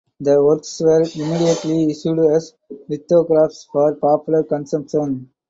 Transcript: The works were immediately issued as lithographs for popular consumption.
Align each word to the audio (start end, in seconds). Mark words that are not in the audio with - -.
The 0.19 0.43
works 0.43 0.79
were 0.81 1.01
immediately 1.03 1.91
issued 1.91 2.17
as 2.31 2.55
lithographs 2.89 3.67
for 3.71 3.93
popular 3.93 4.41
consumption. 4.43 5.29